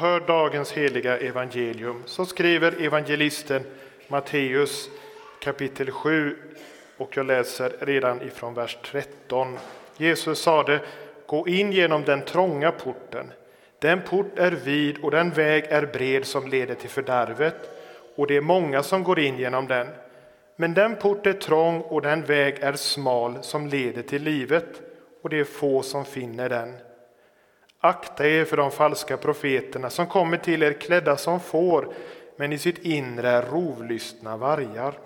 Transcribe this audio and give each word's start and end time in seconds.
Hör 0.00 0.20
dagens 0.20 0.72
heliga 0.72 1.18
evangelium. 1.18 2.02
Så 2.06 2.26
skriver 2.26 2.82
evangelisten 2.82 3.62
Matteus 4.08 4.90
kapitel 5.40 5.90
7 5.90 6.36
och 6.96 7.16
jag 7.16 7.26
läser 7.26 7.72
redan 7.80 8.22
ifrån 8.22 8.54
vers 8.54 8.78
13. 8.84 9.58
Jesus 9.96 10.42
sade, 10.42 10.80
gå 11.26 11.48
in 11.48 11.72
genom 11.72 12.04
den 12.04 12.22
trånga 12.22 12.70
porten. 12.70 13.32
Den 13.78 14.02
port 14.02 14.38
är 14.38 14.52
vid 14.52 14.98
och 14.98 15.10
den 15.10 15.30
väg 15.30 15.64
är 15.64 15.86
bred 15.86 16.26
som 16.26 16.48
leder 16.48 16.74
till 16.74 16.90
fördärvet 16.90 17.56
och 18.16 18.26
det 18.26 18.36
är 18.36 18.40
många 18.40 18.82
som 18.82 19.04
går 19.04 19.18
in 19.18 19.38
genom 19.38 19.66
den. 19.66 19.86
Men 20.56 20.74
den 20.74 20.96
port 20.96 21.26
är 21.26 21.32
trång 21.32 21.80
och 21.80 22.02
den 22.02 22.24
väg 22.24 22.58
är 22.60 22.72
smal 22.72 23.38
som 23.42 23.66
leder 23.66 24.02
till 24.02 24.22
livet 24.22 24.82
och 25.22 25.30
det 25.30 25.40
är 25.40 25.44
få 25.44 25.82
som 25.82 26.04
finner 26.04 26.48
den. 26.48 26.74
Akta 27.80 28.28
er 28.28 28.44
för 28.44 28.56
de 28.56 28.70
falska 28.70 29.16
profeterna 29.16 29.90
som 29.90 30.06
kommer 30.06 30.36
till 30.36 30.62
er 30.62 30.72
klädda 30.72 31.16
som 31.16 31.40
får, 31.40 31.94
men 32.36 32.52
i 32.52 32.58
sitt 32.58 32.78
inre 32.78 33.28
är 33.30 33.42
rovlystna 33.42 34.36
vargar. 34.36 34.98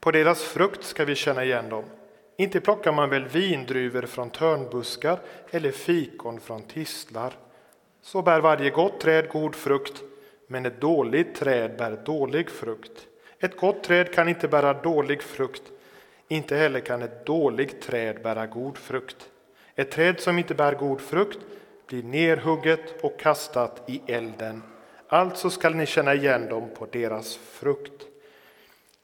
På 0.00 0.10
deras 0.10 0.42
frukt 0.42 0.84
ska 0.84 1.04
vi 1.04 1.14
känna 1.14 1.44
igen 1.44 1.68
dem. 1.68 1.84
Inte 2.36 2.60
plockar 2.60 2.92
man 2.92 3.10
väl 3.10 3.24
vindruvor 3.24 4.02
från 4.02 4.30
törnbuskar 4.30 5.18
eller 5.50 5.70
fikon 5.70 6.40
från 6.40 6.62
tistlar. 6.62 7.32
Så 8.02 8.22
bär 8.22 8.40
varje 8.40 8.70
gott 8.70 9.00
träd 9.00 9.28
god 9.28 9.54
frukt, 9.54 10.02
men 10.46 10.66
ett 10.66 10.80
dåligt 10.80 11.34
träd 11.34 11.76
bär 11.76 12.02
dålig 12.04 12.50
frukt. 12.50 13.06
Ett 13.38 13.56
gott 13.56 13.84
träd 13.84 14.12
kan 14.12 14.28
inte 14.28 14.48
bära 14.48 14.72
dålig 14.72 15.22
frukt, 15.22 15.62
inte 16.28 16.56
heller 16.56 16.80
kan 16.80 17.02
ett 17.02 17.26
dåligt 17.26 17.82
träd 17.82 18.22
bära 18.22 18.46
god 18.46 18.78
frukt. 18.78 19.30
Ett 19.76 19.90
träd 19.90 20.20
som 20.20 20.38
inte 20.38 20.54
bär 20.54 20.74
god 20.74 21.00
frukt 21.00 21.38
blir 21.86 22.02
nerhugget 22.02 23.04
och 23.04 23.20
kastat 23.20 23.82
i 23.86 24.02
elden. 24.06 24.62
Alltså 25.08 25.50
skall 25.50 25.74
ni 25.74 25.86
känna 25.86 26.14
igen 26.14 26.48
dem 26.48 26.68
på 26.78 26.86
deras 26.92 27.36
frukt. 27.36 28.02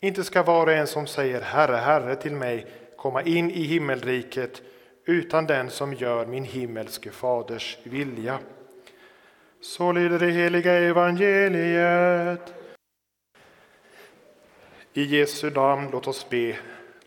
Inte 0.01 0.25
ska 0.25 0.43
var 0.43 0.67
och 0.67 0.73
en 0.73 0.87
som 0.87 1.07
säger 1.07 1.41
Herre, 1.41 1.77
Herre 1.77 2.17
till 2.17 2.35
mig 2.35 2.67
komma 2.97 3.23
in 3.23 3.51
i 3.51 3.63
himmelriket 3.63 4.63
utan 5.05 5.47
den 5.47 5.71
som 5.71 5.95
gör 5.95 6.27
min 6.27 6.45
himmelske 6.45 7.11
faders 7.11 7.79
vilja. 7.83 8.39
Så 9.61 9.93
lyder 9.93 10.19
det 10.19 10.31
heliga 10.31 10.73
evangeliet. 10.73 12.55
I 14.93 15.03
Jesu 15.03 15.51
namn, 15.51 15.89
låt 15.93 16.07
oss 16.07 16.27
be. 16.31 16.57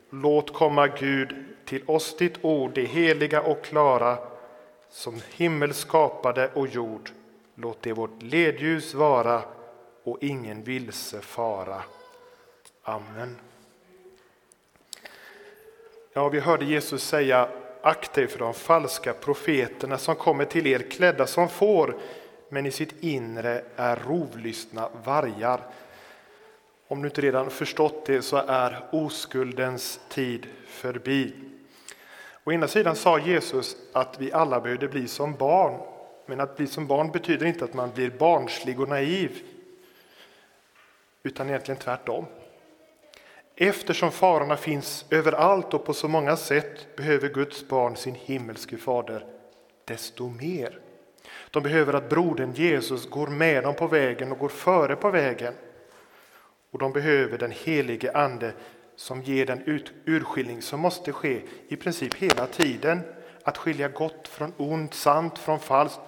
Låt 0.10 0.54
komma 0.54 0.88
Gud 0.88 1.36
till 1.74 1.84
oss 1.86 2.18
ditt 2.18 2.38
ord, 2.42 2.72
det 2.74 2.86
heliga 2.86 3.42
och 3.42 3.64
klara, 3.64 4.18
som 4.90 5.22
himmel 5.36 5.74
skapade 5.74 6.50
och 6.54 6.68
jord. 6.68 7.10
Låt 7.56 7.82
det 7.82 7.94
vårt 7.94 8.22
ledljus 8.22 8.94
vara 8.94 9.42
och 10.04 10.18
ingen 10.22 10.64
vilse 10.64 11.22
fara. 11.22 11.84
Amen. 12.84 13.36
Ja, 16.14 16.30
vi 16.30 16.40
hörde 16.40 16.66
Jesus 16.66 17.04
säga 17.04 17.50
akta 17.82 18.22
er 18.22 18.28
för 18.28 18.40
de 18.40 18.54
falska 18.54 19.14
profeterna 19.14 19.98
som 19.98 20.16
kommer 20.16 20.46
till 20.46 20.68
er 20.68 20.80
klädda 20.80 21.28
som 21.28 21.50
får, 21.50 21.96
men 22.50 22.66
i 22.66 22.72
sitt 22.72 23.04
inre 23.04 23.64
är 23.76 23.96
rovlystna 23.96 24.90
vargar. 25.06 25.62
Om 26.88 27.02
du 27.02 27.08
inte 27.08 27.22
redan 27.22 27.50
förstått 27.50 28.06
det 28.06 28.22
så 28.22 28.38
är 28.38 28.84
oskuldens 28.92 30.00
tid 30.10 30.48
förbi. 30.68 31.34
Å 32.44 32.52
ena 32.52 32.68
sidan 32.68 32.96
sa 32.96 33.20
Jesus 33.20 33.76
att 33.94 34.22
vi 34.22 34.32
alla 34.32 34.60
behövde 34.60 34.88
bli 34.88 35.08
som 35.08 35.36
barn, 35.36 35.80
men 36.26 36.40
att 36.40 36.58
bli 36.58 36.68
som 36.68 36.88
barn 36.88 37.12
betyder 37.12 37.46
inte 37.46 37.66
att 37.66 37.74
man 37.74 37.92
blir 37.92 38.10
barnslig 38.10 38.80
och 38.80 38.90
naiv, 38.90 39.42
utan 41.24 41.50
egentligen 41.50 41.80
tvärtom. 41.80 42.26
Eftersom 43.56 44.12
farorna 44.12 44.58
finns 44.58 45.06
överallt 45.10 45.74
och 45.74 45.86
på 45.86 45.94
så 45.94 46.08
många 46.08 46.38
sätt 46.38 46.96
behöver 46.96 47.30
Guds 47.30 47.68
barn 47.68 47.96
sin 47.96 48.16
himmelske 48.16 48.78
fader 48.78 49.26
desto 49.86 50.30
mer. 50.30 50.80
De 51.52 51.64
behöver 51.64 51.94
att 51.94 52.10
brodern 52.10 52.54
Jesus 52.54 53.10
går 53.10 53.28
med 53.28 53.64
dem 53.64 53.76
på 53.76 53.88
vägen 53.88 54.32
och 54.32 54.40
går 54.40 54.50
före 54.50 54.96
på 54.96 55.10
vägen. 55.10 55.54
Och 56.72 56.80
de 56.80 56.92
behöver 56.92 57.38
den 57.38 57.52
helige 57.52 58.12
Ande 58.12 58.54
som 58.96 59.22
ger 59.22 59.46
den 59.46 59.82
urskiljning 60.06 60.62
som 60.62 60.80
måste 60.80 61.12
ske 61.12 61.42
i 61.68 61.76
princip 61.76 62.14
hela 62.14 62.48
tiden. 62.48 63.02
Att 63.44 63.58
skilja 63.58 63.88
gott 63.88 64.28
från 64.28 64.54
ont, 64.58 64.94
sant 64.94 65.40
från 65.40 65.60
falskt, 65.60 66.02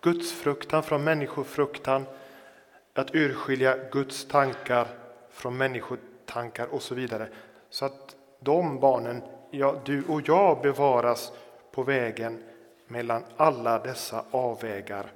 Guds 0.00 0.32
fruktan 0.32 0.82
från 0.82 1.04
människofruktan, 1.04 2.06
att 2.94 3.14
urskilja 3.14 3.76
Guds 3.92 4.28
tankar 4.28 4.86
från 5.30 5.56
människotankar 5.56 6.66
och 6.66 6.82
så 6.82 6.94
vidare. 6.94 7.28
Så 7.70 7.84
att 7.84 8.16
de 8.40 8.80
barnen, 8.80 9.22
ja, 9.50 9.80
du 9.84 10.04
och 10.04 10.28
jag, 10.28 10.62
bevaras 10.62 11.32
på 11.72 11.82
vägen 11.82 12.42
mellan 12.86 13.24
alla 13.36 13.78
dessa 13.78 14.24
avvägar 14.30 15.06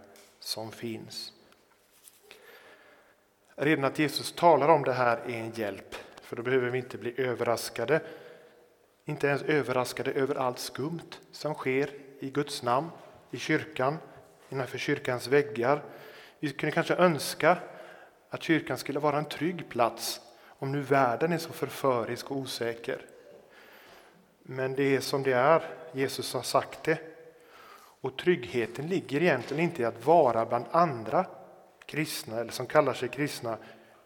som 0.40 0.72
finns. 0.72 1.32
Redan 3.54 3.84
att 3.84 3.98
Jesus 3.98 4.32
talar 4.32 4.68
om 4.68 4.82
det 4.82 4.92
här 4.92 5.16
är 5.16 5.34
en 5.34 5.50
hjälp, 5.50 5.94
för 6.30 6.36
då 6.36 6.42
behöver 6.42 6.70
vi 6.70 6.78
inte 6.78 6.98
bli 6.98 7.20
överraskade. 7.20 8.00
Inte 9.04 9.26
ens 9.26 9.42
överraskade 9.42 10.12
över 10.12 10.34
allt 10.34 10.58
skumt 10.58 11.18
som 11.32 11.54
sker 11.54 11.90
i 12.20 12.30
Guds 12.30 12.62
namn, 12.62 12.90
i 13.30 13.38
kyrkan, 13.38 13.98
innanför 14.48 14.78
kyrkans 14.78 15.26
väggar. 15.26 15.82
Vi 16.40 16.50
kunde 16.50 16.72
kanske 16.72 16.94
önska 16.94 17.58
att 18.28 18.42
kyrkan 18.42 18.78
skulle 18.78 18.98
vara 18.98 19.18
en 19.18 19.24
trygg 19.24 19.68
plats 19.68 20.20
om 20.46 20.72
nu 20.72 20.80
världen 20.80 21.32
är 21.32 21.38
så 21.38 21.52
förförisk 21.52 22.30
och 22.30 22.36
osäker. 22.36 23.06
Men 24.42 24.74
det 24.74 24.96
är 24.96 25.00
som 25.00 25.22
det 25.22 25.32
är, 25.32 25.62
Jesus 25.92 26.34
har 26.34 26.42
sagt 26.42 26.82
det. 26.82 26.98
Och 28.00 28.18
tryggheten 28.18 28.86
ligger 28.86 29.22
egentligen 29.22 29.64
inte 29.64 29.82
i 29.82 29.84
att 29.84 30.06
vara 30.06 30.46
bland 30.46 30.64
andra 30.70 31.26
kristna 31.86 32.40
eller 32.40 32.52
som 32.52 32.66
kallar 32.66 32.94
sig 32.94 33.08
kristna 33.08 33.58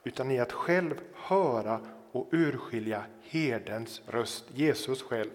utan 0.05 0.31
i 0.31 0.41
att 0.41 0.53
själv 0.53 1.01
höra 1.15 1.81
och 2.15 2.29
urskilja 2.31 3.05
herdens 3.23 4.03
röst, 4.07 4.45
Jesus 4.55 5.03
själv. 5.03 5.31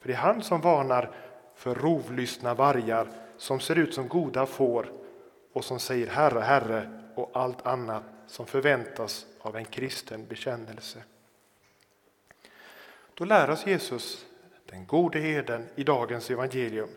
För 0.00 0.08
det 0.08 0.14
är 0.14 0.18
han 0.18 0.42
som 0.42 0.60
varnar 0.60 1.10
för 1.54 1.74
rovlystna 1.74 2.54
vargar 2.54 3.08
som 3.36 3.60
ser 3.60 3.78
ut 3.78 3.94
som 3.94 4.08
goda 4.08 4.46
får 4.46 4.92
och 5.52 5.64
som 5.64 5.80
säger 5.80 6.06
Herre, 6.06 6.40
Herre 6.40 7.00
och 7.14 7.30
allt 7.32 7.66
annat 7.66 8.02
som 8.26 8.46
förväntas 8.46 9.26
av 9.40 9.56
en 9.56 9.64
kristen 9.64 10.26
bekännelse. 10.26 11.02
Då 13.14 13.24
lär 13.24 13.50
oss 13.50 13.66
Jesus, 13.66 14.26
den 14.66 14.86
gode 14.86 15.18
herden, 15.18 15.66
i 15.74 15.84
dagens 15.84 16.30
evangelium 16.30 16.88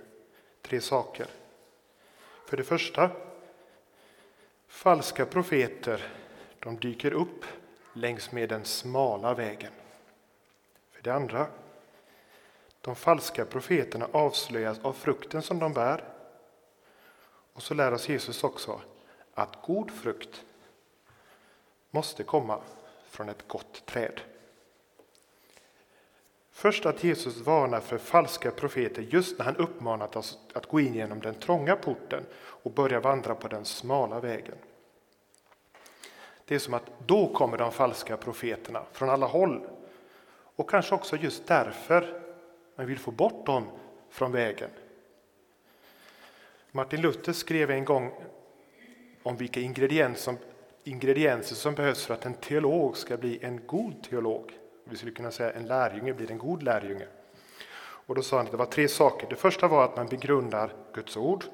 tre 0.61 0.81
saker. 0.81 1.27
För 2.45 2.57
det 2.57 2.63
första 2.63 3.11
Falska 4.67 5.25
profeter 5.25 6.07
de 6.59 6.77
dyker 6.77 7.13
upp 7.13 7.45
längs 7.97 8.31
med 8.31 8.49
den 8.49 8.65
smala 8.65 9.33
vägen. 9.33 9.71
För 10.91 11.01
det 11.01 11.13
andra, 11.13 11.47
de 12.81 12.95
falska 12.95 13.45
profeterna 13.45 14.07
avslöjas 14.11 14.79
av 14.79 14.93
frukten 14.93 15.41
som 15.41 15.59
de 15.59 15.73
bär. 15.73 16.03
Och 17.53 17.61
så 17.63 17.73
lär 17.73 17.93
oss 17.93 18.09
Jesus 18.09 18.43
också 18.43 18.81
att 19.33 19.61
god 19.61 19.91
frukt 19.91 20.45
måste 21.91 22.23
komma 22.23 22.59
från 23.09 23.29
ett 23.29 23.47
gott 23.47 23.85
träd. 23.85 24.21
Först 26.51 26.85
att 26.85 27.03
Jesus 27.03 27.37
varnar 27.37 27.79
för 27.79 27.97
falska 27.97 28.51
profeter 28.51 29.01
just 29.01 29.37
när 29.37 29.45
han 29.45 29.55
uppmanat 29.55 30.15
oss 30.15 30.39
att 30.53 30.65
gå 30.65 30.79
in 30.79 30.93
genom 30.93 31.19
den 31.19 31.35
trånga 31.35 31.75
porten 31.75 32.23
och 32.35 32.71
börja 32.71 32.99
vandra 32.99 33.35
på 33.35 33.47
den 33.47 33.65
smala 33.65 34.19
vägen. 34.19 34.57
Det 36.47 36.55
är 36.55 36.59
som 36.59 36.73
att 36.73 36.91
då 37.05 37.33
kommer 37.33 37.57
de 37.57 37.71
falska 37.71 38.17
profeterna 38.17 38.83
från 38.91 39.09
alla 39.09 39.25
håll. 39.25 39.67
Och 40.55 40.69
kanske 40.69 40.95
också 40.95 41.15
just 41.15 41.47
därför 41.47 42.21
man 42.75 42.85
vill 42.85 42.99
få 42.99 43.11
bort 43.11 43.45
dem 43.45 43.63
från 44.09 44.31
vägen. 44.31 44.69
Martin 46.71 47.01
Luther 47.01 47.33
skrev 47.33 47.71
en 47.71 47.85
gång 47.85 48.11
om 49.23 49.37
vilka 49.37 49.59
ingredienser 49.59 50.23
som, 50.23 50.37
ingredienser 50.83 51.55
som 51.55 51.75
behövs 51.75 52.05
för 52.05 52.13
att 52.13 52.25
en 52.25 52.33
teolog 52.33 52.97
ska 52.97 53.17
bli 53.17 53.39
en 53.41 53.61
god 53.67 54.03
teolog. 54.03 54.53
Vi 54.83 54.95
skulle 54.95 55.11
kunna 55.11 55.31
säga 55.31 55.51
en 55.51 55.65
lärjunge 55.65 56.13
blir 56.13 56.31
en 56.31 56.37
god 56.37 56.63
lärjunge. 56.63 57.07
Och 57.79 58.15
då 58.15 58.21
sa 58.21 58.37
han 58.37 58.45
att 58.45 58.51
det 58.51 58.57
var 58.57 58.65
tre 58.65 58.87
saker. 58.87 59.27
Det 59.29 59.35
första 59.35 59.67
var 59.67 59.83
att 59.83 59.95
man 59.95 60.07
begrundar 60.07 60.73
Guds 60.93 61.17
ord. 61.17 61.45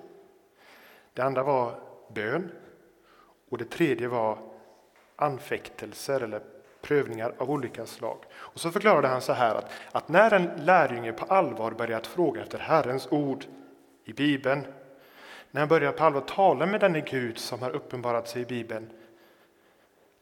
Det 1.14 1.22
andra 1.22 1.44
var 1.44 1.80
bön. 2.14 2.52
Och 3.50 3.58
det 3.58 3.70
tredje 3.70 4.08
var 4.08 4.53
anfäktelser 5.16 6.22
eller 6.22 6.42
prövningar 6.82 7.34
av 7.38 7.52
olika 7.52 7.86
slag. 7.86 8.18
Och 8.34 8.60
så 8.60 8.72
förklarade 8.72 9.08
han 9.08 9.22
så 9.22 9.34
här 9.34 9.56
att, 9.56 9.72
att 9.92 10.10
när 10.10 10.34
en 10.34 10.66
lärjunge 10.66 11.14
på 11.14 11.26
allvar 11.26 11.72
börjat 11.72 12.08
fråga 12.08 12.42
efter 12.42 12.60
Herrens 12.60 13.08
ord 13.12 13.46
i 14.04 14.14
Bibeln, 14.14 14.66
när 15.52 15.62
han 15.62 15.70
börjar 15.70 15.92
på 15.92 16.04
allvar 16.04 16.22
tala 16.22 16.66
med 16.66 16.80
denne 16.80 17.02
Gud 17.02 17.38
som 17.38 17.62
har 17.62 17.70
uppenbarat 17.70 18.28
sig 18.28 18.42
i 18.42 18.46
Bibeln, 18.46 18.90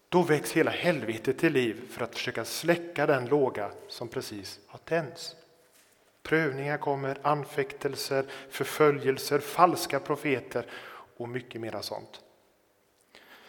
då 0.09 0.21
väcks 0.21 0.51
hela 0.51 0.71
helvetet 0.71 1.37
till 1.37 1.53
liv 1.53 1.81
för 1.89 2.03
att 2.03 2.15
försöka 2.15 2.45
släcka 2.45 3.05
den 3.05 3.25
låga 3.25 3.71
som 3.87 4.07
precis 4.07 4.59
har 4.67 4.79
tänts. 4.79 5.35
Prövningar 6.23 6.77
kommer, 6.77 7.17
anfäktelser, 7.21 8.25
förföljelser, 8.49 9.39
falska 9.39 9.99
profeter 9.99 10.65
och 11.17 11.29
mycket 11.29 11.61
mera 11.61 11.81
sånt. 11.81 12.21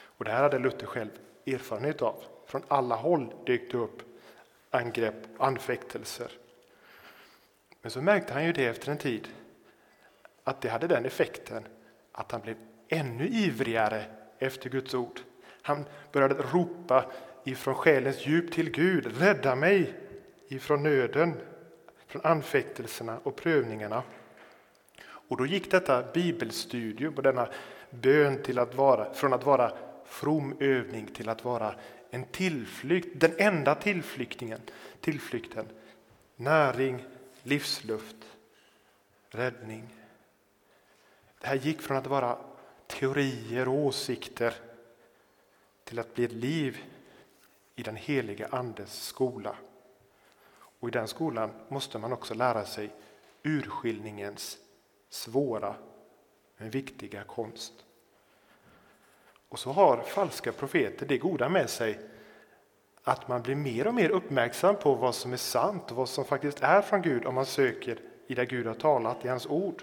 Och 0.05 0.25
det 0.25 0.31
här 0.31 0.43
hade 0.43 0.59
Luther 0.59 0.87
själv 0.87 1.11
erfarenhet 1.47 2.03
av. 2.03 2.25
Från 2.47 2.63
alla 2.69 2.95
håll 2.95 3.35
dök 3.47 3.71
det 3.71 3.79
upp 3.79 4.03
angrepp, 4.71 5.15
anfäktelser. 5.39 6.33
Men 7.83 7.91
så 7.91 8.03
märkte 8.03 8.33
han 8.33 8.45
ju 8.45 8.53
det 8.53 8.67
efter 8.67 8.91
en 8.91 8.99
tid, 8.99 9.29
att 10.45 10.61
det 10.61 10.69
hade 10.69 10.87
den 10.87 11.05
effekten 11.05 11.65
att 12.13 12.33
han 12.33 12.41
blev 12.41 12.57
ännu 12.89 13.29
ivrigare 13.29 14.05
efter 14.39 14.71
Guds 14.71 14.95
ord. 14.95 15.21
Han 15.63 15.85
började 16.13 16.35
ropa 16.35 17.05
ifrån 17.45 17.75
själens 17.75 18.27
djup 18.27 18.53
till 18.53 18.71
Gud, 18.71 19.19
rädda 19.19 19.57
mig 19.57 19.95
ifrån 20.49 20.83
nöden, 20.83 21.35
från 22.07 22.23
anfäktelserna 22.25 23.19
och 23.23 23.37
prövningarna. 23.37 24.03
Och 25.05 25.37
då 25.37 25.47
gick 25.47 25.71
detta 25.71 26.03
bibelstudium 26.15 27.15
och 27.15 27.23
denna 27.23 27.49
bön 27.91 28.43
till 28.43 28.59
att 28.59 28.75
vara, 28.75 29.15
från 29.15 29.33
att 29.33 29.47
vara 29.47 29.73
from 30.13 30.57
övning 30.61 31.07
till 31.07 31.29
att 31.29 31.45
vara 31.45 31.75
en 32.11 32.25
tillflykt, 32.25 33.09
den 33.21 33.35
enda 33.39 33.75
tillflyktingen, 33.75 34.61
tillflykten, 35.01 35.67
näring, 36.37 37.05
livsluft, 37.43 38.17
räddning. 39.29 39.89
Det 41.41 41.47
här 41.47 41.55
gick 41.55 41.83
från 41.83 41.97
att 41.97 42.07
vara 42.07 42.39
teorier 42.87 43.69
och 43.69 43.75
åsikter 43.75 44.55
till 45.85 45.99
att 45.99 46.15
bli 46.15 46.25
ett 46.25 46.33
liv 46.33 46.85
i 47.75 47.83
den 47.83 47.97
heliga 47.97 48.49
Andes 48.51 49.05
skola. 49.05 49.57
Och 50.55 50.89
I 50.89 50.91
den 50.91 51.09
skolan 51.09 51.51
måste 51.69 51.99
man 51.99 52.13
också 52.13 52.35
lära 52.35 52.65
sig 52.65 52.91
urskiljningens 53.43 54.59
svåra 55.09 55.75
men 56.57 56.71
viktiga 56.71 57.25
konst. 57.25 57.73
Och 59.53 59.59
så 59.59 59.73
har 59.73 60.03
falska 60.03 60.53
profeter 60.53 61.07
det 61.07 61.19
goda 61.19 61.49
med 61.49 61.71
sig 61.71 61.99
att 63.03 63.29
man 63.29 63.43
blir 63.43 63.55
mer 63.55 63.87
och 63.87 63.95
mer 63.95 64.11
uppmärksam 64.11 64.77
på 64.77 64.95
vad 64.95 65.15
som 65.15 65.33
är 65.33 65.37
sant 65.37 65.91
och 65.91 65.97
vad 65.97 66.09
som 66.09 66.25
faktiskt 66.25 66.63
är 66.63 66.83
från 66.83 67.03
Gud 67.03 67.27
om 67.27 67.35
man 67.35 67.47
söker 67.47 67.99
i 68.27 68.35
det 68.35 68.47
Gud 68.47 68.67
har 68.67 68.75
talat 68.75 69.25
i 69.25 69.29
hans 69.29 69.47
ord. 69.47 69.83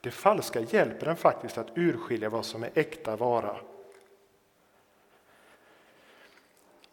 Det 0.00 0.10
falska 0.10 0.60
hjälper 0.60 1.06
en 1.06 1.16
faktiskt 1.16 1.58
att 1.58 1.78
urskilja 1.78 2.28
vad 2.28 2.44
som 2.44 2.62
är 2.62 2.70
äkta 2.74 3.16
vara. 3.16 3.56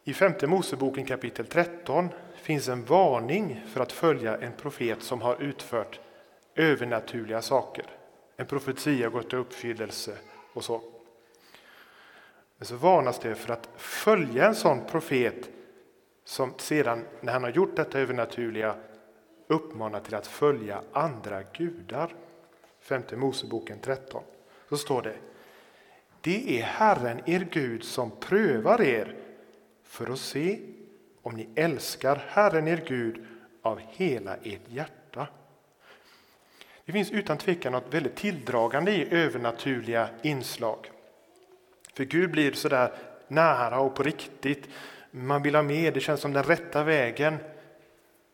I 0.03 0.13
femte 0.13 0.47
Moseboken 0.47 1.05
kapitel 1.05 1.45
13 1.45 2.09
finns 2.35 2.67
en 2.67 2.85
varning 2.85 3.61
för 3.67 3.81
att 3.81 3.91
följa 3.91 4.37
en 4.37 4.53
profet 4.53 5.03
som 5.03 5.21
har 5.21 5.41
utfört 5.41 5.99
övernaturliga 6.55 7.41
saker. 7.41 7.85
En 8.37 8.45
profetia 8.45 9.05
har 9.05 9.11
gått 9.11 9.33
i 9.33 9.35
uppfyllelse 9.35 10.17
och 10.53 10.63
så. 10.63 10.90
Men 12.61 12.65
så 12.65 12.75
varnas 12.75 13.19
det 13.19 13.35
för 13.35 13.53
att 13.53 13.69
följa 13.75 14.47
en 14.47 14.55
sån 14.55 14.85
profet 14.85 15.49
som 16.23 16.53
sedan, 16.57 17.05
när 17.21 17.33
han 17.33 17.43
har 17.43 17.49
gjort 17.49 17.75
detta 17.75 17.99
övernaturliga, 17.99 18.75
uppmanar 19.47 19.99
till 19.99 20.15
att 20.15 20.27
följa 20.27 20.81
andra 20.91 21.43
gudar. 21.43 22.15
Femte 22.79 23.15
Moseboken 23.15 23.79
13. 23.81 24.23
Så 24.69 24.77
står 24.77 25.01
det. 25.01 25.15
Det 26.21 26.59
är 26.59 26.63
Herren, 26.63 27.21
er 27.25 27.47
Gud, 27.51 27.83
som 27.83 28.11
prövar 28.19 28.81
er 28.81 29.15
för 29.83 30.13
att 30.13 30.19
se 30.19 30.59
om 31.21 31.35
ni 31.35 31.49
älskar 31.55 32.25
Herren, 32.27 32.67
er 32.67 32.83
Gud, 32.87 33.25
av 33.61 33.79
hela 33.89 34.35
ert 34.35 34.67
hjärta. 34.67 35.27
Det 36.85 36.91
finns 36.91 37.11
utan 37.11 37.37
tvekan 37.37 37.71
något 37.71 37.93
väldigt 37.93 38.15
tilldragande 38.15 38.91
i 38.91 39.13
övernaturliga 39.13 40.09
inslag. 40.21 40.91
För 41.93 42.03
Gud 42.03 42.31
blir 42.31 42.51
så 42.51 42.69
där 42.69 42.91
nära 43.27 43.79
och 43.79 43.95
på 43.95 44.03
riktigt. 44.03 44.69
Man 45.11 45.43
vill 45.43 45.55
ha 45.55 45.61
med, 45.61 45.93
det 45.93 45.99
känns 45.99 46.21
som 46.21 46.33
den 46.33 46.43
rätta 46.43 46.83
vägen. 46.83 47.37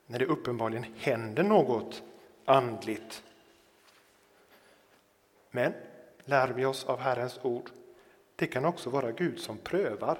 När 0.06 0.19
det 0.19 0.25
uppenbarligen 0.25 0.86
händer 0.98 1.44
något 1.44 2.04
andligt. 2.45 3.24
Men 5.51 5.74
lär 6.25 6.48
vi 6.48 6.65
oss 6.65 6.86
av 6.86 7.00
Herrens 7.00 7.39
ord, 7.42 7.69
det 8.36 8.48
kan 8.48 8.65
också 8.65 8.89
vara 8.89 9.12
Gud 9.12 9.39
som 9.39 9.57
prövar 9.57 10.18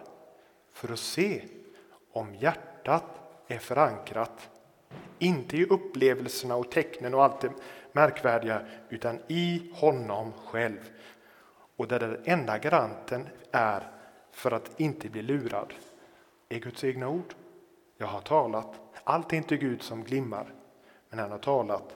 för 0.72 0.94
att 0.94 1.00
se 1.00 1.42
om 2.12 2.36
hjärtat 2.36 3.04
är 3.48 3.58
förankrat, 3.58 4.50
inte 5.20 5.58
i 5.58 5.66
upplevelserna 5.66 6.56
och 6.56 6.72
tecknen 6.72 7.14
och 7.14 7.24
allt 7.24 7.42
det 7.42 7.52
märkvärdiga, 7.92 8.62
utan 8.90 9.20
i 9.28 9.72
honom 9.74 10.34
själv 10.46 10.90
och 11.78 11.88
där 11.88 12.00
den 12.00 12.22
enda 12.26 12.58
garanten 12.58 13.30
är 13.52 13.84
för 14.32 14.52
att 14.52 14.80
inte 14.80 15.10
bli 15.10 15.22
lurad 15.22 15.74
är 16.50 16.60
Guds 16.60 16.84
egna 16.84 17.10
ord. 17.10 17.34
Jag 17.98 18.08
har 18.08 18.22
talat. 18.22 18.80
Allt 19.04 19.34
är 19.34 19.38
inte 19.38 19.58
Gud 19.58 19.82
som 19.82 20.04
glimmar, 20.04 20.54
men 21.10 21.20
han 21.20 21.32
har 21.32 21.38
talat. 21.38 21.96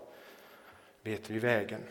Vet 1.01 1.30
vi 1.30 1.39
vägen? 1.39 1.81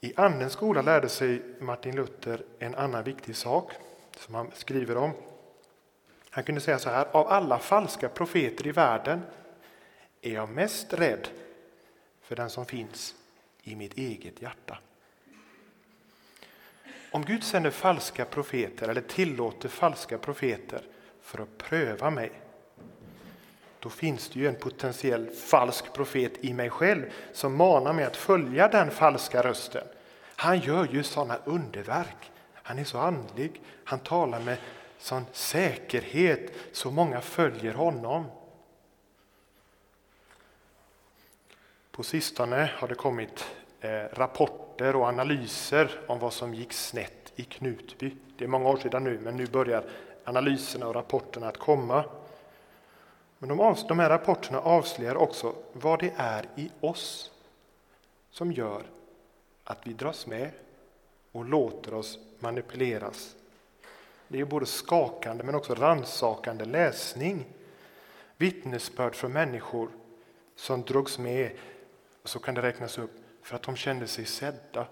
I 0.00 0.12
Andens 0.16 0.52
skola 0.52 0.82
lärde 0.82 1.08
sig 1.08 1.42
Martin 1.60 1.96
Luther 1.96 2.44
en 2.58 2.74
annan 2.74 3.04
viktig 3.04 3.36
sak 3.36 3.72
som 4.16 4.34
han 4.34 4.50
skriver 4.54 4.96
om. 4.96 5.10
Han 6.30 6.44
kunde 6.44 6.60
säga 6.60 6.78
så 6.78 6.90
här, 6.90 7.06
av 7.12 7.28
alla 7.28 7.58
falska 7.58 8.08
profeter 8.08 8.66
i 8.66 8.72
världen 8.72 9.22
är 10.20 10.32
jag 10.32 10.48
mest 10.48 10.92
rädd 10.92 11.28
för 12.22 12.36
den 12.36 12.50
som 12.50 12.66
finns 12.66 13.14
i 13.66 13.76
mitt 13.76 13.98
eget 13.98 14.42
hjärta. 14.42 14.78
Om 17.10 17.24
Gud 17.24 17.44
sänder 17.44 17.70
falska 17.70 18.24
profeter 18.24 18.88
eller 18.88 19.00
tillåter 19.00 19.68
falska 19.68 20.18
profeter 20.18 20.82
för 21.22 21.42
att 21.42 21.58
pröva 21.58 22.10
mig, 22.10 22.32
då 23.80 23.90
finns 23.90 24.28
det 24.28 24.40
ju 24.40 24.48
en 24.48 24.54
potentiell 24.54 25.30
falsk 25.30 25.92
profet 25.92 26.32
i 26.40 26.52
mig 26.52 26.70
själv 26.70 27.02
som 27.32 27.56
manar 27.56 27.92
mig 27.92 28.04
att 28.04 28.16
följa 28.16 28.68
den 28.68 28.90
falska 28.90 29.42
rösten. 29.42 29.86
Han 30.36 30.60
gör 30.60 30.88
ju 30.92 31.02
sådana 31.02 31.38
underverk. 31.44 32.30
Han 32.52 32.78
är 32.78 32.84
så 32.84 32.98
andlig. 32.98 33.60
Han 33.84 33.98
talar 33.98 34.40
med 34.40 34.56
sån 34.98 35.26
säkerhet 35.32 36.52
så 36.72 36.90
många 36.90 37.20
följer 37.20 37.74
honom. 37.74 38.24
På 41.96 42.02
sistone 42.02 42.70
har 42.74 42.88
det 42.88 42.94
kommit 42.94 43.46
eh, 43.80 44.04
rapporter 44.12 44.96
och 44.96 45.06
analyser 45.06 46.00
om 46.06 46.18
vad 46.18 46.32
som 46.32 46.54
gick 46.54 46.72
snett 46.72 47.32
i 47.36 47.42
Knutby. 47.42 48.16
Det 48.38 48.44
är 48.44 48.48
många 48.48 48.68
år 48.68 48.76
sedan 48.76 49.04
nu, 49.04 49.18
men 49.22 49.36
nu 49.36 49.46
börjar 49.46 49.84
analyserna 50.24 50.88
och 50.88 50.94
rapporterna 50.94 51.48
att 51.48 51.56
komma. 51.56 52.04
Men 53.38 53.48
de, 53.48 53.76
de 53.88 53.98
här 53.98 54.08
rapporterna 54.08 54.60
avslöjar 54.60 55.14
också 55.14 55.54
vad 55.72 55.98
det 55.98 56.12
är 56.16 56.46
i 56.56 56.70
oss 56.80 57.30
som 58.30 58.52
gör 58.52 58.82
att 59.64 59.78
vi 59.84 59.92
dras 59.92 60.26
med 60.26 60.50
och 61.32 61.44
låter 61.44 61.94
oss 61.94 62.18
manipuleras. 62.38 63.34
Det 64.28 64.40
är 64.40 64.44
både 64.44 64.66
skakande 64.66 65.44
men 65.44 65.54
också 65.54 65.74
ransakande 65.74 66.64
läsning. 66.64 67.44
Vittnesbörd 68.36 69.14
från 69.14 69.32
människor 69.32 69.88
som 70.56 70.82
drogs 70.82 71.18
med, 71.18 71.50
så 72.26 72.38
kan 72.38 72.54
det 72.54 72.62
räknas 72.62 72.98
upp, 72.98 73.10
för 73.42 73.56
att 73.56 73.62
de 73.62 73.76
kände 73.76 74.06
sig 74.06 74.24
sedda. 74.24 74.86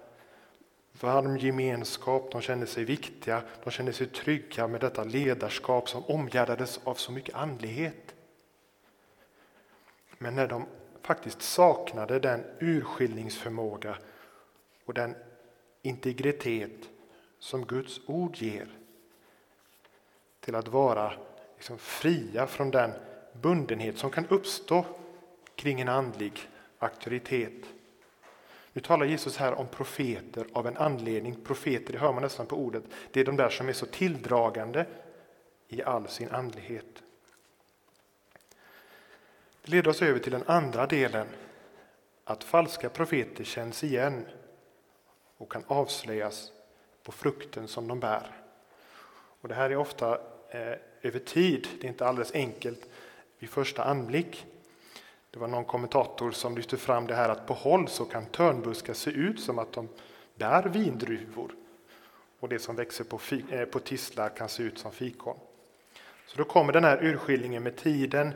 Varm 1.00 1.36
gemenskap, 1.36 2.32
de 2.32 2.40
kände 2.40 2.66
sig 2.66 2.84
viktiga, 2.84 3.42
de 3.64 3.70
kände 3.70 3.92
sig 3.92 4.06
trygga 4.06 4.68
med 4.68 4.80
detta 4.80 5.04
ledarskap 5.04 5.88
som 5.88 6.04
omgärdades 6.04 6.80
av 6.84 6.94
så 6.94 7.12
mycket 7.12 7.34
andlighet. 7.34 8.14
Men 10.18 10.34
när 10.34 10.48
de 10.48 10.66
faktiskt 11.02 11.42
saknade 11.42 12.18
den 12.18 12.44
urskiljningsförmåga 12.60 13.98
och 14.84 14.94
den 14.94 15.14
integritet 15.82 16.88
som 17.38 17.66
Guds 17.66 18.00
ord 18.06 18.36
ger 18.36 18.68
till 20.40 20.54
att 20.54 20.68
vara 20.68 21.12
liksom 21.56 21.78
fria 21.78 22.46
från 22.46 22.70
den 22.70 22.90
bundenhet 23.32 23.98
som 23.98 24.10
kan 24.10 24.26
uppstå 24.26 24.84
kring 25.54 25.80
en 25.80 25.88
andlig 25.88 26.48
auktoritet. 26.78 27.64
Nu 28.72 28.80
talar 28.80 29.06
Jesus 29.06 29.36
här 29.36 29.54
om 29.54 29.66
profeter 29.66 30.46
av 30.52 30.66
en 30.66 30.76
anledning. 30.76 31.36
Profeter, 31.44 31.92
det 31.92 31.98
hör 31.98 32.12
man 32.12 32.22
nästan 32.22 32.46
på 32.46 32.56
ordet. 32.56 32.84
Det 33.12 33.20
är 33.20 33.24
de 33.24 33.36
där 33.36 33.48
som 33.48 33.68
är 33.68 33.72
så 33.72 33.86
tilldragande 33.86 34.86
i 35.68 35.82
all 35.82 36.08
sin 36.08 36.30
andlighet. 36.30 37.02
Det 39.62 39.70
leder 39.70 39.90
oss 39.90 40.02
över 40.02 40.18
till 40.18 40.32
den 40.32 40.44
andra 40.46 40.86
delen 40.86 41.26
att 42.24 42.44
falska 42.44 42.88
profeter 42.88 43.44
känns 43.44 43.84
igen 43.84 44.26
och 45.36 45.52
kan 45.52 45.64
avslöjas 45.66 46.52
på 47.02 47.12
frukten 47.12 47.68
som 47.68 47.88
de 47.88 48.00
bär. 48.00 48.30
Och 49.40 49.48
det 49.48 49.54
här 49.54 49.70
är 49.70 49.76
ofta 49.76 50.20
eh, 50.50 50.78
över 51.02 51.18
tid, 51.18 51.68
det 51.80 51.86
är 51.86 51.88
inte 51.88 52.06
alldeles 52.06 52.34
enkelt 52.34 52.88
vid 53.38 53.50
första 53.50 53.84
anblick. 53.84 54.46
Det 55.34 55.40
var 55.40 55.48
någon 55.48 55.64
kommentator 55.64 56.30
som 56.30 56.56
lyfte 56.56 56.76
fram 56.76 57.06
det 57.06 57.14
här 57.14 57.28
att 57.28 57.46
på 57.46 57.54
håll 57.54 57.88
så 57.88 58.04
kan 58.04 58.26
törnbuskar 58.26 58.94
se 58.94 59.10
ut 59.10 59.40
som 59.40 59.58
att 59.58 59.72
de 59.72 59.88
bär 60.34 60.62
vindruvor. 60.62 61.54
Och 62.40 62.48
det 62.48 62.58
som 62.58 62.76
växer 62.76 63.04
på, 63.04 63.20
äh, 63.50 63.64
på 63.64 63.78
tistlar 63.78 64.28
kan 64.28 64.48
se 64.48 64.62
ut 64.62 64.78
som 64.78 64.92
fikon. 64.92 65.36
Så 66.26 66.38
då 66.38 66.44
kommer 66.44 66.72
den 66.72 66.84
här 66.84 67.04
urskiljningen 67.04 67.62
med 67.62 67.76
tiden 67.76 68.34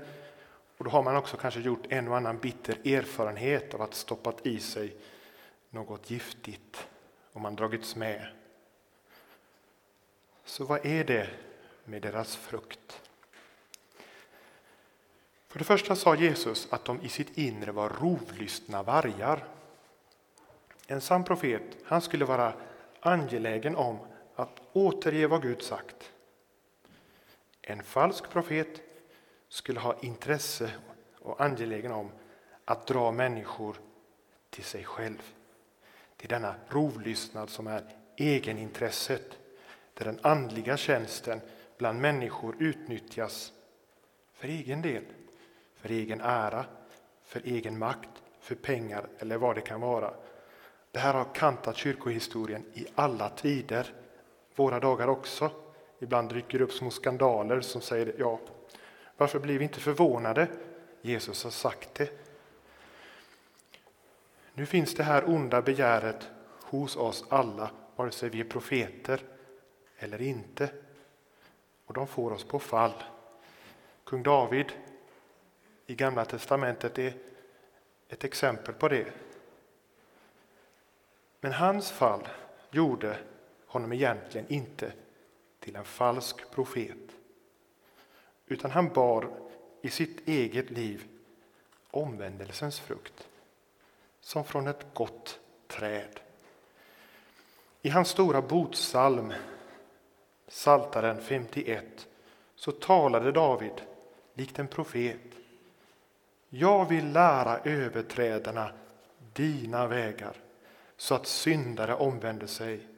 och 0.78 0.84
då 0.84 0.90
har 0.90 1.02
man 1.02 1.16
också 1.16 1.36
kanske 1.36 1.60
gjort 1.60 1.86
en 1.88 2.08
och 2.08 2.16
annan 2.16 2.38
bitter 2.38 2.88
erfarenhet 2.88 3.74
av 3.74 3.82
att 3.82 3.94
stoppat 3.94 4.46
i 4.46 4.60
sig 4.60 4.96
något 5.70 6.10
giftigt 6.10 6.88
och 7.32 7.40
man 7.40 7.56
dragits 7.56 7.96
med. 7.96 8.26
Så 10.44 10.64
vad 10.64 10.86
är 10.86 11.04
det 11.04 11.28
med 11.84 12.02
deras 12.02 12.36
frukt? 12.36 13.07
För 15.48 15.58
det 15.58 15.64
första 15.64 15.96
sa 15.96 16.14
Jesus 16.14 16.68
att 16.70 16.84
de 16.84 17.00
i 17.00 17.08
sitt 17.08 17.38
inre 17.38 17.72
var 17.72 17.88
rovlystna 17.88 18.82
vargar. 18.82 19.44
En 20.86 21.00
sann 21.00 21.24
profet 21.24 21.62
han 21.84 22.02
skulle 22.02 22.24
vara 22.24 22.52
angelägen 23.00 23.76
om 23.76 23.98
att 24.34 24.60
återge 24.72 25.26
vad 25.26 25.42
Gud 25.42 25.62
sagt. 25.62 26.12
En 27.62 27.82
falsk 27.82 28.30
profet 28.30 28.80
skulle 29.48 29.80
ha 29.80 29.98
intresse 30.00 30.70
och 31.18 31.40
angelägen 31.40 31.92
om 31.92 32.10
att 32.64 32.86
dra 32.86 33.12
människor 33.12 33.76
till 34.50 34.64
sig 34.64 34.84
själv. 34.84 35.22
Till 36.16 36.28
denna 36.28 36.54
rovlystnad 36.68 37.50
som 37.50 37.66
är 37.66 37.84
egenintresset, 38.16 39.38
där 39.94 40.04
den 40.04 40.18
andliga 40.22 40.76
tjänsten 40.76 41.40
bland 41.78 42.00
människor 42.00 42.56
utnyttjas 42.58 43.52
för 44.32 44.48
egen 44.48 44.82
del, 44.82 45.04
för 45.80 45.88
egen 45.88 46.20
ära, 46.20 46.64
för 47.24 47.40
egen 47.44 47.78
makt, 47.78 48.08
för 48.40 48.54
pengar 48.54 49.06
eller 49.18 49.36
vad 49.36 49.54
det 49.54 49.60
kan 49.60 49.80
vara. 49.80 50.14
Det 50.90 50.98
här 50.98 51.14
har 51.14 51.34
kantat 51.34 51.76
kyrkohistorien 51.76 52.64
i 52.74 52.86
alla 52.94 53.30
tider, 53.30 53.92
våra 54.54 54.80
dagar 54.80 55.08
också. 55.08 55.50
Ibland 55.98 56.28
dyker 56.34 56.58
det 56.58 56.64
upp 56.64 56.72
små 56.72 56.90
skandaler 56.90 57.60
som 57.60 57.80
säger 57.80 58.14
ja, 58.18 58.38
varför 59.16 59.38
blir 59.38 59.58
vi 59.58 59.64
inte 59.64 59.80
förvånade? 59.80 60.48
Jesus 61.02 61.44
har 61.44 61.50
sagt 61.50 61.94
det. 61.94 62.10
Nu 64.54 64.66
finns 64.66 64.94
det 64.94 65.02
här 65.02 65.28
onda 65.28 65.62
begäret 65.62 66.28
hos 66.62 66.96
oss 66.96 67.24
alla, 67.28 67.70
vare 67.96 68.10
sig 68.10 68.28
vi 68.28 68.40
är 68.40 68.44
profeter 68.44 69.20
eller 69.98 70.22
inte. 70.22 70.68
Och 71.86 71.94
de 71.94 72.06
får 72.06 72.32
oss 72.32 72.44
på 72.44 72.58
fall. 72.58 72.92
Kung 74.04 74.22
David 74.22 74.72
i 75.90 75.94
Gamla 75.94 76.24
testamentet 76.24 76.98
är 76.98 77.14
ett 78.08 78.24
exempel 78.24 78.74
på 78.74 78.88
det. 78.88 79.12
Men 81.40 81.52
hans 81.52 81.90
fall 81.90 82.28
gjorde 82.70 83.18
honom 83.66 83.92
egentligen 83.92 84.46
inte 84.52 84.92
till 85.60 85.76
en 85.76 85.84
falsk 85.84 86.50
profet. 86.50 86.98
Utan 88.46 88.70
han 88.70 88.88
bar 88.88 89.30
i 89.82 89.90
sitt 89.90 90.28
eget 90.28 90.70
liv 90.70 91.08
omvändelsens 91.90 92.80
frukt, 92.80 93.28
som 94.20 94.44
från 94.44 94.66
ett 94.66 94.86
gott 94.94 95.40
träd. 95.66 96.20
I 97.82 97.88
hans 97.88 98.08
stora 98.08 98.42
botsalm, 98.42 99.32
Saltaren 100.48 101.22
51, 101.22 102.08
så 102.54 102.72
talade 102.72 103.32
David 103.32 103.82
likt 104.34 104.58
en 104.58 104.68
profet. 104.68 105.37
Jag 106.48 106.88
vill 106.88 107.12
lära 107.12 107.58
överträdarna 107.58 108.72
dina 109.32 109.86
vägar 109.86 110.36
så 110.96 111.14
att 111.14 111.26
syndare 111.26 111.94
omvänder 111.94 112.46
sig 112.46 112.88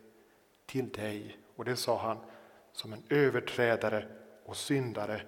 till 0.67 0.89
dig. 0.89 1.37
Och 1.57 1.65
det 1.65 1.77
sa 1.77 1.99
han 1.99 2.19
som 2.73 2.93
en 2.93 3.03
överträdare 3.09 4.07
och 4.45 4.57
syndare 4.57 5.23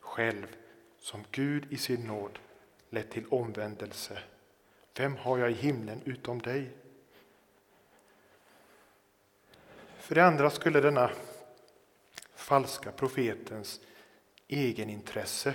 själv 0.00 0.56
som 0.98 1.24
Gud 1.30 1.72
i 1.72 1.76
sin 1.76 2.06
nåd 2.06 2.38
lett 2.90 3.10
till 3.10 3.26
omvändelse. 3.26 4.18
Vem 4.96 5.16
har 5.16 5.38
jag 5.38 5.50
i 5.50 5.54
himlen 5.54 6.00
utom 6.04 6.42
dig? 6.42 6.70
För 9.98 10.14
det 10.14 10.24
andra 10.24 10.50
skulle 10.50 10.80
denna 10.80 11.10
falska 12.34 12.92
profetens 12.92 13.80
egenintresse 14.48 15.54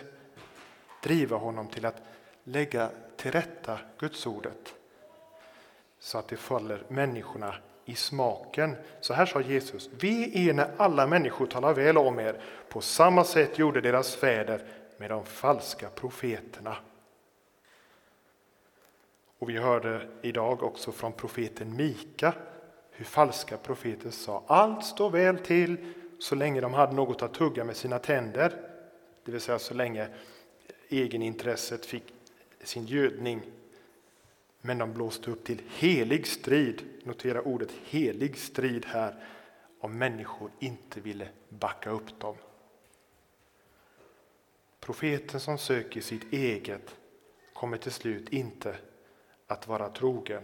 driva 1.02 1.38
honom 1.38 1.68
till 1.68 1.86
att 1.86 2.02
lägga 2.44 2.90
till 3.18 3.32
rätta 3.32 3.80
Gudsordet 3.98 4.76
så 6.00 6.18
att 6.18 6.28
det 6.28 6.38
faller 6.38 6.84
människorna 6.88 7.56
i 7.86 7.96
smaken. 7.96 8.76
Så 9.00 9.14
här 9.14 9.26
sa 9.26 9.42
Jesus, 9.42 9.90
ve 10.00 10.50
är 10.50 10.54
när 10.54 10.72
alla 10.78 11.08
människor 11.08 11.46
talar 11.46 11.74
väl 11.74 11.98
om 11.98 12.20
er. 12.20 12.42
På 12.70 12.82
samma 12.82 13.24
sätt 13.24 13.60
gjorde 13.60 13.82
deras 13.82 14.16
fäder 14.16 14.62
med 14.98 15.10
de 15.10 15.26
falska 15.26 15.90
profeterna. 15.90 16.76
Och 19.40 19.50
vi 19.50 19.58
hörde 19.58 20.08
idag 20.22 20.64
också 20.64 20.92
från 20.92 21.14
profeten 21.14 21.76
Mika 21.76 22.34
hur 22.92 23.06
falska 23.06 23.58
profeter 23.58 24.10
sa 24.10 24.44
allt 24.48 24.86
står 24.86 25.10
väl 25.10 25.38
till 25.38 25.94
så 26.20 26.36
länge 26.36 26.62
de 26.62 26.74
hade 26.74 26.94
något 26.94 27.22
att 27.22 27.34
tugga 27.34 27.64
med 27.64 27.76
sina 27.76 28.00
tänder. 28.00 28.54
Det 29.26 29.32
vill 29.32 29.42
säga 29.42 29.60
så 29.60 29.74
länge 29.74 30.08
egenintresset 30.90 31.86
fick 31.86 32.04
sin 32.64 32.86
gödning 32.86 33.42
men 34.62 34.78
de 34.78 34.94
blåste 34.94 35.32
upp 35.32 35.44
till 35.44 35.62
helig 35.70 36.28
strid, 36.28 36.84
notera 37.04 37.42
ordet 37.42 37.72
helig 37.86 38.38
strid 38.38 38.86
här, 38.86 39.24
om 39.80 39.98
människor 39.98 40.52
inte 40.60 41.00
ville 41.02 41.30
backa 41.50 41.90
upp 41.90 42.20
dem. 42.20 42.36
Profeten 44.80 45.40
som 45.40 45.58
söker 45.58 46.02
sitt 46.02 46.34
eget 46.34 46.96
kommer 47.54 47.78
till 47.78 47.92
slut 47.92 48.30
inte 48.30 48.78
att 49.48 49.68
vara 49.68 49.90
trogen 49.90 50.44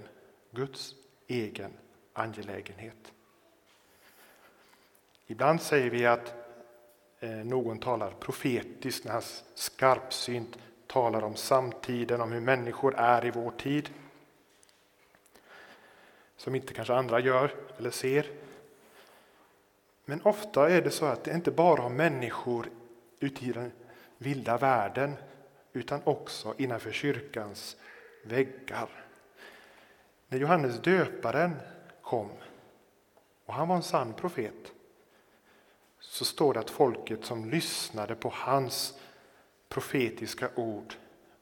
Guds 0.52 0.96
egen 1.28 1.74
angelägenhet. 2.14 3.14
Ibland 5.28 5.62
säger 5.62 5.90
vi 5.90 6.06
att 6.06 6.45
Eh, 7.26 7.46
någon 7.46 7.80
talar 7.80 8.12
profetiskt 8.12 9.06
när 9.06 9.12
han 9.12 9.22
skarpsynt 9.56 10.58
talar 10.88 11.24
om 11.24 11.36
samtiden, 11.36 12.22
om 12.22 12.32
hur 12.32 12.42
människor 12.42 12.96
är 12.96 13.26
i 13.26 13.32
vår 13.32 13.52
tid 13.52 13.90
som 16.38 16.56
inte 16.56 16.74
kanske 16.74 16.94
andra 16.94 17.20
gör 17.20 17.52
eller 17.78 17.92
ser. 17.92 18.32
Men 20.06 20.22
ofta 20.22 20.70
är 20.70 20.82
det 20.82 20.92
så 20.92 21.06
att 21.06 21.24
det 21.24 21.32
inte 21.32 21.52
bara 21.52 21.82
har 21.82 21.90
människor 21.90 22.70
ute 23.20 23.46
i 23.46 23.52
den 23.52 23.72
vilda 24.18 24.58
världen 24.58 25.16
utan 25.74 26.02
också 26.04 26.54
innanför 26.58 26.92
kyrkans 26.92 27.78
väggar. 28.24 28.90
När 30.28 30.38
Johannes 30.38 30.80
döparen 30.80 31.56
kom, 32.02 32.30
och 33.46 33.54
han 33.54 33.68
var 33.68 33.76
en 33.76 33.84
sann 33.84 34.14
profet, 34.14 34.75
så 36.10 36.26
står 36.26 36.54
det 36.54 36.60
att 36.60 36.70
folket 36.70 37.26
som 37.26 37.50
lyssnade 37.50 38.16
på 38.16 38.32
hans 38.36 38.94
profetiska 39.70 40.50
ord 40.56 40.94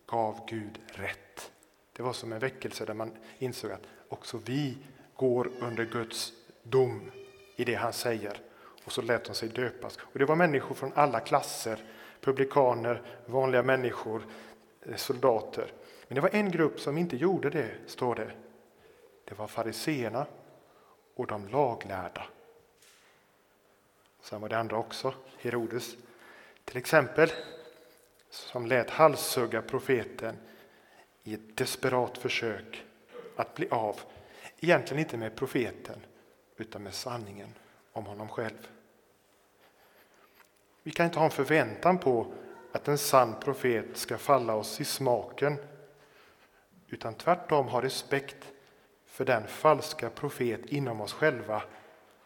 gav 0.05 0.45
Gud 0.47 0.79
rätt. 0.87 1.51
Det 1.93 2.03
var 2.03 2.13
som 2.13 2.33
en 2.33 2.39
väckelse 2.39 2.85
där 2.85 2.93
man 2.93 3.11
insåg 3.39 3.71
att 3.71 3.87
också 4.09 4.39
vi 4.45 4.77
går 5.15 5.51
under 5.59 5.85
Guds 5.85 6.33
dom 6.63 7.11
i 7.55 7.63
det 7.63 7.75
han 7.75 7.93
säger. 7.93 8.39
Och 8.85 8.91
så 8.91 9.01
lät 9.01 9.25
de 9.25 9.33
sig 9.33 9.49
döpas. 9.49 9.97
Och 9.97 10.19
det 10.19 10.25
var 10.25 10.35
människor 10.35 10.75
från 10.75 10.93
alla 10.95 11.19
klasser, 11.19 11.83
publikaner, 12.21 13.01
vanliga 13.25 13.63
människor, 13.63 14.25
eh, 14.85 14.95
soldater. 14.95 15.71
Men 16.07 16.15
det 16.15 16.21
var 16.21 16.35
en 16.35 16.51
grupp 16.51 16.79
som 16.79 16.97
inte 16.97 17.17
gjorde 17.17 17.49
det, 17.49 17.69
står 17.85 18.15
det. 18.15 18.31
Det 19.25 19.35
var 19.35 19.47
fariseerna 19.47 20.25
och 21.15 21.27
de 21.27 21.47
laglärda. 21.47 22.25
Sen 24.23 24.41
var 24.41 24.49
det 24.49 24.57
andra 24.57 24.77
också, 24.77 25.13
Herodes 25.37 25.95
till 26.65 26.77
exempel, 26.77 27.31
som 28.29 28.65
lät 28.65 28.89
halshugga 28.89 29.61
profeten 29.61 30.37
i 31.23 31.33
ett 31.33 31.57
desperat 31.57 32.17
försök 32.17 32.85
att 33.35 33.55
bli 33.55 33.69
av, 33.69 33.99
egentligen 34.59 35.03
inte 35.03 35.17
med 35.17 35.35
profeten, 35.35 36.05
utan 36.57 36.83
med 36.83 36.93
sanningen 36.93 37.53
om 37.93 38.05
honom 38.05 38.29
själv. 38.29 38.67
Vi 40.83 40.91
kan 40.91 41.05
inte 41.05 41.19
ha 41.19 41.25
en 41.25 41.31
förväntan 41.31 41.97
på 41.97 42.33
att 42.71 42.87
en 42.87 42.97
sann 42.97 43.35
profet 43.39 43.97
ska 43.97 44.17
falla 44.17 44.55
oss 44.55 44.81
i 44.81 44.85
smaken, 44.85 45.55
utan 46.87 47.13
tvärtom 47.13 47.67
ha 47.67 47.81
respekt 47.81 48.51
för 49.05 49.25
den 49.25 49.47
falska 49.47 50.09
profet 50.09 50.65
inom 50.65 51.01
oss 51.01 51.13
själva 51.13 51.63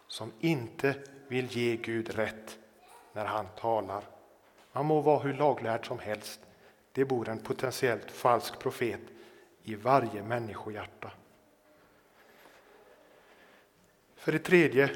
som 0.07 0.31
inte 0.39 0.95
vill 1.27 1.47
ge 1.47 1.75
Gud 1.75 2.15
rätt 2.15 2.57
när 3.13 3.25
han 3.25 3.47
talar. 3.59 4.03
Man 4.71 4.85
må 4.85 5.01
vara 5.01 5.19
hur 5.19 5.33
laglärd 5.33 5.87
som 5.87 5.99
helst. 5.99 6.39
Det 6.91 7.05
bor 7.05 7.29
en 7.29 7.39
potentiellt 7.39 8.11
falsk 8.11 8.59
profet 8.59 9.01
i 9.63 9.75
varje 9.75 10.23
människohjärta. 10.23 11.11
För 14.15 14.31
det 14.31 14.39
tredje 14.39 14.89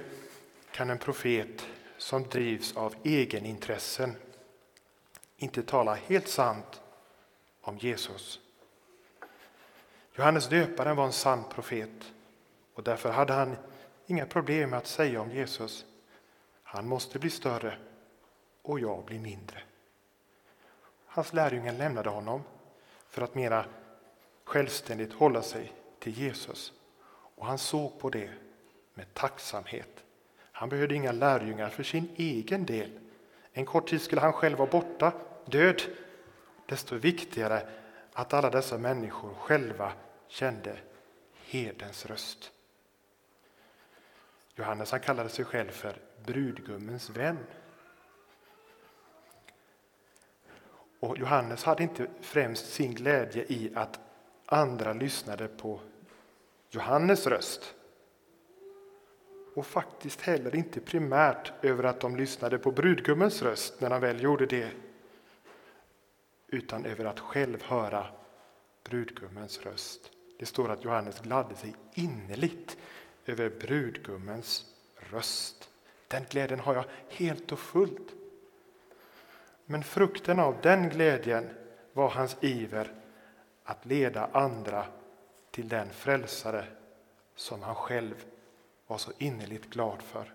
kan 0.72 0.90
en 0.90 0.98
profet 0.98 1.68
som 1.98 2.24
drivs 2.24 2.78
av 2.78 2.96
egenintressen 3.04 4.16
inte 5.38 5.64
tala 5.64 5.94
helt 5.94 6.28
sant 6.28 6.82
om 7.62 7.78
Jesus. 7.78 8.40
Johannes 10.16 10.50
döparen 10.50 10.96
var 10.96 11.06
en 11.06 11.12
sann 11.12 11.44
profet 11.54 12.14
och 12.74 12.84
därför 12.84 13.12
hade 13.12 13.34
han 13.34 13.56
inga 14.08 14.26
problem 14.26 14.70
med 14.70 14.80
att 14.80 14.88
säga 14.88 15.22
om 15.22 15.32
Jesus. 15.32 15.86
Han 16.74 16.88
måste 16.88 17.20
bli 17.20 17.30
större 17.30 17.78
och 18.62 18.80
jag 18.80 19.06
blir 19.06 19.20
mindre. 19.20 19.62
Hans 21.06 21.34
lärjungar 21.34 21.74
lämnade 21.74 22.10
honom 22.10 22.44
för 23.08 23.22
att 23.22 23.36
mera 23.36 23.66
självständigt 24.44 25.14
hålla 25.14 25.42
sig 25.42 25.74
till 26.00 26.18
Jesus. 26.18 26.74
Och 27.36 27.46
han 27.46 27.58
såg 27.58 28.00
på 28.00 28.10
det 28.10 28.30
med 28.94 29.14
tacksamhet. 29.14 30.04
Han 30.52 30.70
behövde 30.70 30.96
inga 30.96 31.12
lärjungar 31.12 31.70
för 31.70 31.84
sin 31.84 32.10
egen 32.16 32.66
del. 32.66 33.00
En 33.52 33.66
kort 33.66 33.90
tid 33.90 34.02
skulle 34.02 34.22
han 34.22 34.34
själv 34.34 34.58
vara 34.58 34.70
borta, 34.70 35.14
död. 35.46 35.82
Desto 36.66 36.96
viktigare 36.96 37.70
att 38.14 38.34
alla 38.34 38.50
dessa 38.50 38.78
människor 38.78 39.34
själva 39.34 39.94
kände 40.28 40.78
herdens 41.46 42.06
röst. 42.06 42.52
Johannes 44.56 44.92
han 44.92 45.00
kallade 45.00 45.30
sig 45.30 45.46
själv 45.46 45.72
för 45.72 45.96
brudgummens 46.26 47.10
vän. 47.10 47.38
Och 51.00 51.18
Johannes 51.18 51.64
hade 51.64 51.84
inte 51.84 52.08
främst 52.22 52.74
sin 52.74 52.94
glädje 52.94 53.46
i 53.48 53.72
att 53.76 54.00
andra 54.46 54.94
lyssnade 54.94 55.48
på 55.48 55.80
Johannes 56.70 57.28
röst. 57.28 57.76
Och 59.56 59.66
faktiskt 59.66 60.22
heller 60.22 60.56
inte 60.56 60.80
primärt 60.80 61.54
över 61.62 61.84
att 61.84 62.00
de 62.00 62.16
lyssnade 62.16 62.58
på 62.58 62.72
brudgummens 62.72 63.42
röst 63.42 63.82
när 63.82 63.90
han 63.90 64.02
väl 64.02 64.24
gjorde 64.24 64.46
det. 64.46 64.72
Utan 66.48 66.86
över 66.86 67.06
att 67.06 67.20
själv 67.20 67.64
höra 67.64 68.08
brudgummens 68.84 69.66
röst. 69.66 70.12
Det 70.40 70.46
står 70.46 70.70
att 70.70 70.84
Johannes 70.84 71.20
gladde 71.20 71.56
sig 71.56 71.76
innerligt 71.94 72.78
över 73.26 73.50
brudgummens 73.50 74.66
röst. 74.96 75.70
Den 76.08 76.26
glädjen 76.30 76.60
har 76.60 76.76
jag 76.76 76.86
helt 77.10 77.52
och 77.52 77.60
fullt. 77.60 78.14
Men 79.66 79.84
frukten 79.84 80.40
av 80.40 80.62
den 80.62 80.90
glädjen 80.90 81.50
var 81.94 82.10
hans 82.10 82.38
iver 82.42 82.94
att 83.64 83.86
leda 83.86 84.30
andra 84.32 84.86
till 85.52 85.70
den 85.70 85.90
frälsare 85.90 86.66
som 87.36 87.62
han 87.62 87.76
själv 87.76 88.26
var 88.88 88.98
så 88.98 89.12
innerligt 89.18 89.70
glad 89.70 90.02
för. 90.02 90.34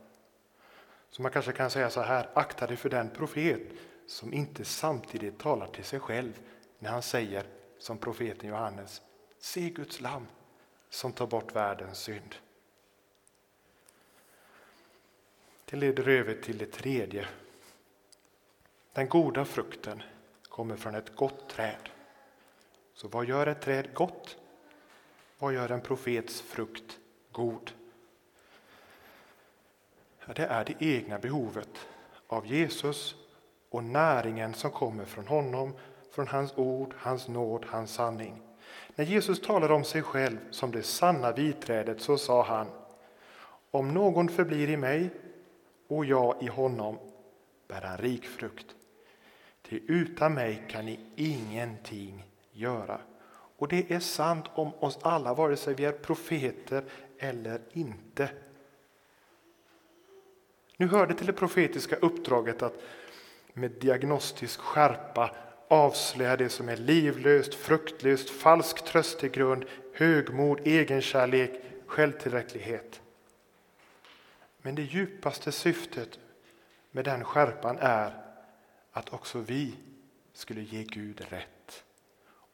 Så 1.10 1.22
man 1.22 1.32
kanske 1.32 1.52
kan 1.52 1.70
säga 1.70 1.90
så 1.90 2.00
här, 2.00 2.28
akta 2.34 2.66
dig 2.66 2.76
för 2.76 2.88
den 2.88 3.10
profet 3.10 3.62
som 4.06 4.32
inte 4.32 4.64
samtidigt 4.64 5.38
talar 5.38 5.66
till 5.66 5.84
sig 5.84 6.00
själv 6.00 6.40
när 6.78 6.90
han 6.90 7.02
säger 7.02 7.46
som 7.78 7.98
profeten 7.98 8.48
Johannes, 8.48 9.02
se 9.38 9.70
Guds 9.70 10.00
lam 10.00 10.26
som 10.90 11.12
tar 11.12 11.26
bort 11.26 11.56
världens 11.56 11.98
synd. 11.98 12.34
Det 15.70 15.76
leder 15.76 16.08
över 16.08 16.34
till 16.34 16.58
det 16.58 16.72
tredje. 16.72 17.26
Den 18.92 19.08
goda 19.08 19.44
frukten 19.44 20.02
kommer 20.42 20.76
från 20.76 20.94
ett 20.94 21.16
gott 21.16 21.48
träd. 21.48 21.90
Så 22.94 23.08
vad 23.08 23.26
gör 23.26 23.46
ett 23.46 23.60
träd 23.60 23.94
gott? 23.94 24.36
Vad 25.38 25.54
gör 25.54 25.70
en 25.70 25.80
profets 25.80 26.40
frukt 26.40 26.98
god? 27.32 27.72
Ja, 30.26 30.32
det 30.32 30.46
är 30.46 30.64
det 30.64 30.74
egna 30.78 31.18
behovet 31.18 31.88
av 32.26 32.46
Jesus 32.46 33.14
och 33.70 33.84
näringen 33.84 34.54
som 34.54 34.70
kommer 34.70 35.04
från 35.04 35.26
honom, 35.26 35.72
från 36.12 36.28
hans 36.28 36.52
ord, 36.56 36.94
hans 36.98 37.28
nåd, 37.28 37.64
hans 37.68 37.94
sanning. 37.94 38.42
När 38.94 39.04
Jesus 39.04 39.40
talade 39.40 39.74
om 39.74 39.84
sig 39.84 40.02
själv 40.02 40.38
som 40.50 40.70
det 40.70 40.82
sanna 40.82 41.32
viträdet 41.32 42.00
så 42.00 42.18
sa 42.18 42.42
han 42.42 42.66
Om 43.70 43.94
någon 43.94 44.28
förblir 44.28 44.70
i 44.70 44.76
mig 44.76 45.10
och 45.88 46.04
jag 46.04 46.42
i 46.42 46.46
honom 46.46 46.98
bär 47.68 47.96
rik 47.98 48.24
frukt. 48.24 48.66
Ty 49.62 49.80
utan 49.86 50.34
mig 50.34 50.62
kan 50.68 50.86
ni 50.86 50.98
ingenting 51.16 52.24
göra. 52.52 53.00
Och 53.58 53.68
det 53.68 53.92
är 53.92 54.00
sant 54.00 54.44
om 54.54 54.74
oss 54.74 54.98
alla, 55.02 55.34
vare 55.34 55.56
sig 55.56 55.74
vi 55.74 55.84
är 55.84 55.92
profeter 55.92 56.84
eller 57.18 57.60
inte. 57.72 58.28
Nu 60.76 60.86
hör 60.86 61.06
det 61.06 61.14
till 61.14 61.26
det 61.26 61.32
profetiska 61.32 61.96
uppdraget 61.96 62.62
att 62.62 62.82
med 63.52 63.70
diagnostisk 63.70 64.60
skärpa 64.60 65.30
avslöja 65.68 66.36
det 66.36 66.48
som 66.48 66.68
är 66.68 66.76
livlöst, 66.76 67.54
fruktlöst, 67.54 68.30
falsk 68.30 68.84
tröstegrund, 68.84 69.64
högmod, 69.94 70.60
egenkärlek, 70.64 71.50
självtillräcklighet. 71.86 73.00
Men 74.66 74.74
det 74.74 74.82
djupaste 74.82 75.52
syftet 75.52 76.18
med 76.90 77.04
den 77.04 77.24
skärpan 77.24 77.78
är 77.80 78.12
att 78.92 79.12
också 79.12 79.38
vi 79.38 79.74
skulle 80.32 80.60
ge 80.60 80.82
Gud 80.82 81.20
rätt 81.28 81.84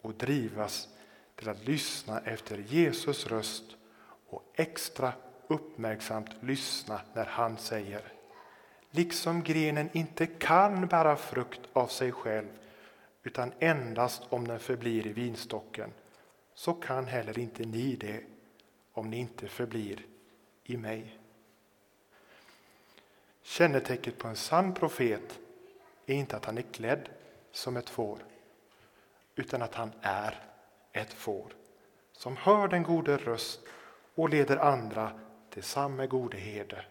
och 0.01 0.15
drivas 0.15 0.89
till 1.37 1.49
att 1.49 1.67
lyssna 1.67 2.21
efter 2.21 2.59
Jesus 2.59 3.27
röst 3.27 3.65
och 4.29 4.53
extra 4.55 5.13
uppmärksamt 5.47 6.31
lyssna 6.41 7.01
när 7.15 7.25
han 7.25 7.57
säger 7.57 8.03
Liksom 8.91 9.43
grenen 9.43 9.89
inte 9.93 10.27
kan 10.27 10.87
bära 10.87 11.17
frukt 11.17 11.61
av 11.73 11.87
sig 11.87 12.13
själv 12.13 12.49
utan 13.23 13.53
endast 13.59 14.23
om 14.29 14.49
den 14.49 14.61
förblir 14.61 15.07
i 15.07 15.13
vinstocken 15.13 15.93
så 16.55 16.75
kan 16.75 17.07
heller 17.07 17.39
inte 17.39 17.65
ni 17.65 17.97
det 17.97 18.21
om 18.93 19.11
ni 19.11 19.17
inte 19.17 19.49
förblir 19.49 20.07
i 20.65 20.77
mig. 20.77 21.19
Kännetecknet 23.43 24.19
på 24.19 24.29
en 24.29 24.37
sann 24.37 24.75
profet 24.75 25.39
är 26.07 26.15
inte 26.15 26.37
att 26.37 26.45
han 26.45 26.59
är 26.59 26.63
klädd 26.63 27.09
som 27.53 27.77
ett 27.77 27.91
får 27.91 28.19
utan 29.35 29.63
att 29.63 29.75
han 29.75 29.93
är 30.01 30.41
ett 30.93 31.13
får 31.13 31.53
som 32.13 32.37
hör 32.37 32.69
den 32.69 32.83
gode 32.83 33.17
röst 33.17 33.61
och 34.15 34.29
leder 34.29 34.57
andra 34.57 35.13
till 35.51 35.63
samma 35.63 36.07
gode 36.07 36.37
herde. 36.37 36.85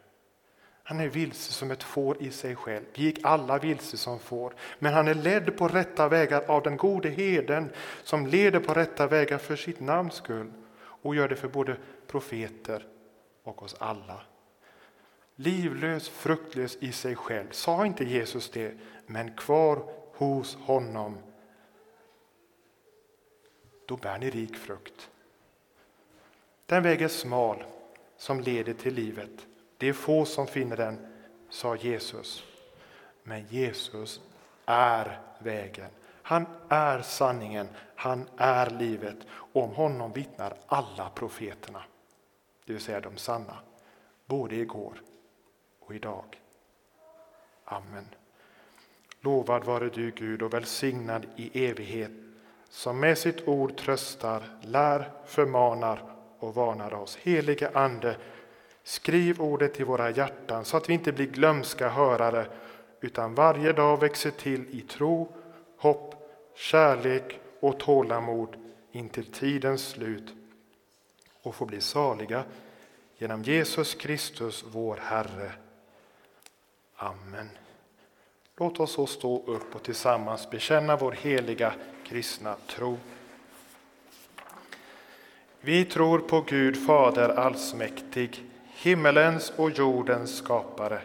Han 0.83 0.99
är 0.99 1.07
vilse 1.07 1.51
som 1.51 1.71
ett 1.71 1.83
får 1.83 2.23
i 2.23 2.31
sig 2.31 2.55
själv. 2.55 2.85
Vi 2.93 3.03
gick 3.03 3.19
alla 3.23 3.57
vilse 3.57 3.97
som 3.97 4.19
får. 4.19 4.53
Men 4.79 4.93
han 4.93 5.07
är 5.07 5.13
ledd 5.13 5.57
på 5.57 5.67
rätta 5.67 6.07
vägar 6.07 6.43
av 6.47 6.63
den 6.63 6.77
gode 6.77 7.09
heden 7.09 7.71
som 8.03 8.27
leder 8.27 8.59
på 8.59 8.73
rätta 8.73 9.07
vägar 9.07 9.37
för 9.37 9.55
sitt 9.55 9.79
namns 9.79 10.13
skull 10.13 10.51
och 10.77 11.15
gör 11.15 11.29
det 11.29 11.35
för 11.35 11.47
både 11.47 11.77
profeter 12.07 12.87
och 13.43 13.63
oss 13.63 13.75
alla. 13.79 14.21
Livlös, 15.35 16.09
fruktlös 16.09 16.77
i 16.79 16.91
sig 16.91 17.15
själv. 17.15 17.51
Sa 17.51 17.85
inte 17.85 18.03
Jesus 18.03 18.49
det? 18.49 18.77
Men 19.05 19.35
kvar 19.35 19.83
hos 20.13 20.55
honom. 20.55 21.17
Då 23.85 23.97
bär 23.97 24.17
ni 24.17 24.29
rik 24.29 24.55
frukt. 24.55 25.09
Den 26.65 26.83
väg 26.83 27.01
är 27.01 27.07
smal 27.07 27.63
som 28.17 28.39
leder 28.39 28.73
till 28.73 28.93
livet. 28.93 29.47
Det 29.77 29.89
är 29.89 29.93
få 29.93 30.25
som 30.25 30.47
finner 30.47 30.77
den, 30.77 31.13
sa 31.49 31.75
Jesus. 31.75 32.43
Men 33.23 33.45
Jesus 33.47 34.21
är 34.65 35.19
vägen. 35.39 35.89
Han 36.21 36.45
är 36.69 37.01
sanningen, 37.01 37.67
han 37.95 38.29
är 38.37 38.69
livet. 38.69 39.17
Och 39.29 39.63
om 39.63 39.69
honom 39.69 40.11
vittnar 40.11 40.57
alla 40.67 41.09
profeterna, 41.09 41.83
det 42.65 42.73
vill 42.73 42.81
säga 42.81 43.01
de 43.01 43.17
sanna, 43.17 43.57
både 44.25 44.55
igår 44.55 45.01
och 45.91 45.95
idag. 45.95 46.41
Amen. 47.65 48.05
Lovad 49.21 49.63
vare 49.63 49.89
du 49.89 50.11
Gud 50.11 50.41
och 50.41 50.53
välsignad 50.53 51.25
i 51.35 51.65
evighet 51.65 52.11
som 52.69 52.99
med 52.99 53.17
sitt 53.17 53.47
ord 53.47 53.77
tröstar, 53.77 54.43
lär, 54.61 55.11
förmanar 55.25 56.03
och 56.39 56.55
varnar 56.55 56.93
oss. 56.93 57.17
Helige 57.21 57.69
Ande, 57.73 58.15
skriv 58.83 59.41
ordet 59.41 59.79
i 59.79 59.83
våra 59.83 60.09
hjärtan 60.09 60.65
så 60.65 60.77
att 60.77 60.89
vi 60.89 60.93
inte 60.93 61.11
blir 61.11 61.27
glömska 61.27 61.89
hörare 61.89 62.45
utan 63.01 63.35
varje 63.35 63.73
dag 63.73 63.99
växer 63.99 64.31
till 64.31 64.65
i 64.69 64.81
tro, 64.81 65.33
hopp, 65.77 66.15
kärlek 66.55 67.39
och 67.59 67.79
tålamod 67.79 68.55
intill 68.91 69.31
tidens 69.31 69.87
slut 69.87 70.33
och 71.41 71.55
får 71.55 71.65
bli 71.65 71.81
saliga 71.81 72.43
genom 73.17 73.43
Jesus 73.43 73.95
Kristus, 73.95 74.65
vår 74.71 74.97
Herre. 75.01 75.51
Amen. 77.03 77.49
Låt 78.57 78.79
oss 78.79 78.91
så 78.91 79.07
stå 79.07 79.43
upp 79.45 79.75
och 79.75 79.83
tillsammans 79.83 80.49
bekänna 80.49 80.95
vår 80.95 81.11
heliga 81.11 81.73
kristna 82.03 82.55
tro. 82.67 82.97
Vi 85.61 85.85
tror 85.85 86.19
på 86.19 86.41
Gud 86.41 86.85
Fader 86.85 87.29
allsmäktig, 87.29 88.43
himmelens 88.75 89.53
och 89.55 89.71
jordens 89.71 90.37
skapare. 90.37 91.01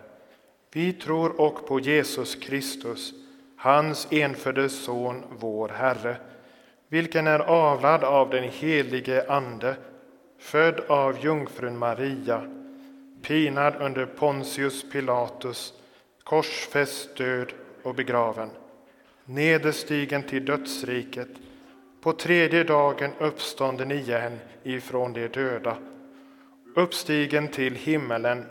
Vi 0.73 0.93
tror 0.93 1.41
och 1.41 1.67
på 1.67 1.81
Jesus 1.81 2.35
Kristus, 2.35 3.13
hans 3.57 4.09
enfödde 4.11 4.69
Son, 4.69 5.25
vår 5.39 5.69
Herre, 5.69 6.17
vilken 6.89 7.27
är 7.27 7.39
avlad 7.39 8.05
av 8.05 8.31
den 8.31 8.45
helige 8.45 9.31
Ande, 9.31 9.77
född 10.39 10.81
av 10.89 11.25
jungfrun 11.25 11.79
Maria, 11.79 12.43
pinad 13.23 13.75
under 13.81 14.07
Pontius 14.07 14.91
Pilatus, 14.91 15.73
korsfäst, 16.27 17.17
död 17.17 17.53
och 17.83 17.95
begraven, 17.95 18.51
nederstigen 19.25 20.23
till 20.23 20.45
dödsriket, 20.45 21.29
på 22.01 22.13
tredje 22.13 22.65
dagen 22.65 23.11
uppstånden 23.19 23.91
igen 23.91 24.39
ifrån 24.63 25.13
de 25.13 25.29
döda, 25.29 25.77
uppstigen 26.75 27.49
till 27.49 27.75
himmelen, 27.75 28.45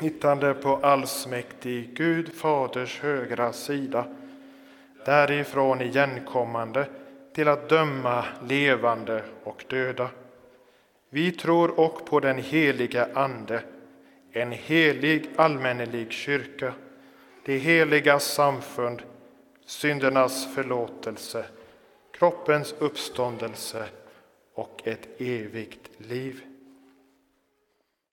hittande 0.00 0.54
på 0.54 0.76
allsmäktig 0.76 1.96
Gud 1.96 2.34
Faders 2.34 3.00
högra 3.00 3.52
sida, 3.52 4.04
därifrån 5.04 5.80
igenkommande 5.80 6.86
till 7.34 7.48
att 7.48 7.68
döma 7.68 8.24
levande 8.48 9.22
och 9.44 9.64
döda. 9.68 10.10
Vi 11.10 11.32
tror 11.32 11.80
och 11.80 12.06
på 12.06 12.20
den 12.20 12.38
heliga 12.38 13.08
Ande, 13.14 13.62
en 14.32 14.52
helig 14.52 15.30
allmännelig 15.36 16.12
kyrka, 16.12 16.72
det 17.48 17.58
heliga 17.58 18.20
samfund, 18.20 19.02
syndernas 19.66 20.54
förlåtelse, 20.54 21.44
kroppens 22.12 22.74
uppståndelse 22.78 23.88
och 24.54 24.82
ett 24.84 25.20
evigt 25.20 25.90
liv. 25.98 26.40